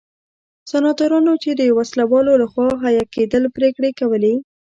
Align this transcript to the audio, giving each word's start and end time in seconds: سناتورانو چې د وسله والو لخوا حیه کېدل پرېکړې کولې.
سناتورانو 0.71 1.33
چې 1.43 1.51
د 1.59 1.61
وسله 1.77 2.03
والو 2.11 2.33
لخوا 2.43 2.67
حیه 2.83 3.03
کېدل 3.15 3.43
پرېکړې 3.55 3.89
کولې. 3.99 4.33